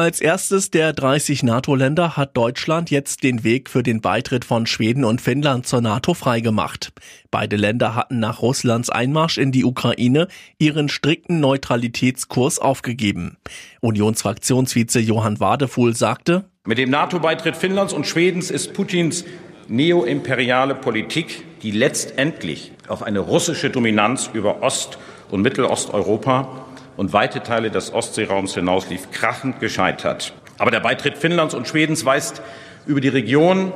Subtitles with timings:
[0.00, 5.04] Als erstes der 30 NATO-Länder hat Deutschland jetzt den Weg für den Beitritt von Schweden
[5.04, 6.94] und Finnland zur NATO freigemacht.
[7.30, 13.36] Beide Länder hatten nach Russlands Einmarsch in die Ukraine ihren strikten Neutralitätskurs aufgegeben.
[13.82, 19.26] Unionsfraktionsvize Johann Wadefuhl sagte, Mit dem NATO-Beitritt Finnlands und Schwedens ist Putins
[19.68, 24.96] neoimperiale Politik, die letztendlich auf eine russische Dominanz über Ost-
[25.30, 26.69] und Mittelosteuropa
[27.00, 30.34] und weite Teile des Ostseeraums hinauslief, krachend gescheitert.
[30.58, 32.42] Aber der Beitritt Finnlands und Schwedens weist
[32.84, 33.72] über die Region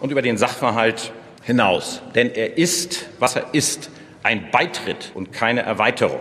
[0.00, 1.10] und über den Sachverhalt
[1.42, 2.02] hinaus.
[2.14, 3.88] Denn er ist, was er ist,
[4.22, 6.20] ein Beitritt und keine Erweiterung.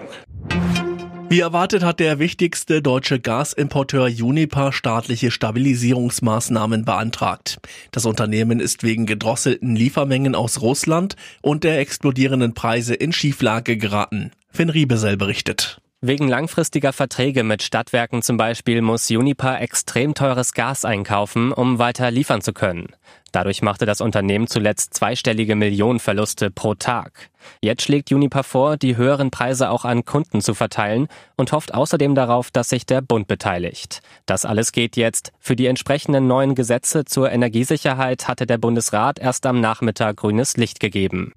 [1.28, 7.58] Wie erwartet hat der wichtigste deutsche Gasimporteur Uniper staatliche Stabilisierungsmaßnahmen beantragt.
[7.92, 14.32] Das Unternehmen ist wegen gedrosselten Liefermengen aus Russland und der explodierenden Preise in Schieflage geraten.
[14.54, 15.82] Finn Riebesell berichtet.
[16.08, 22.12] Wegen langfristiger Verträge mit Stadtwerken zum Beispiel muss Uniper extrem teures Gas einkaufen, um weiter
[22.12, 22.90] liefern zu können.
[23.32, 27.32] Dadurch machte das Unternehmen zuletzt zweistellige Millionenverluste pro Tag.
[27.60, 32.14] Jetzt schlägt Uniper vor, die höheren Preise auch an Kunden zu verteilen und hofft außerdem
[32.14, 34.04] darauf, dass sich der Bund beteiligt.
[34.28, 35.32] Das alles geht jetzt.
[35.40, 40.80] Für die entsprechenden neuen Gesetze zur Energiesicherheit hatte der Bundesrat erst am Nachmittag grünes Licht
[40.80, 41.34] gegeben.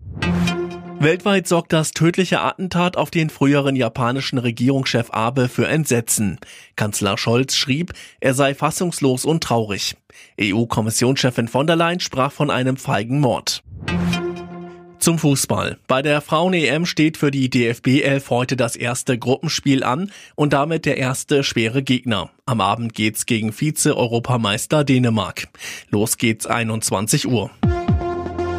[1.01, 6.41] Weltweit sorgt das tödliche Attentat auf den früheren japanischen Regierungschef Abe für Entsetzen.
[6.75, 9.97] Kanzler Scholz schrieb, er sei fassungslos und traurig.
[10.41, 13.63] EU-Kommissionschefin von der Leyen sprach von einem feigen Mord.
[14.99, 15.79] Zum Fußball.
[15.87, 20.85] Bei der Frauen-EM steht für die DFB 11 heute das erste Gruppenspiel an und damit
[20.85, 22.31] der erste schwere Gegner.
[22.45, 25.47] Am Abend geht's gegen Vize-Europameister Dänemark.
[25.91, 27.53] Los geht's 21 Uhr.